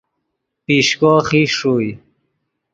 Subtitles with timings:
[0.65, 1.91] پیشکو خیش ݰوئے